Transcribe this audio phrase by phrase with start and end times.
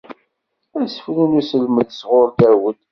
[0.81, 2.77] Asefru n uselmed, sɣur Dawed.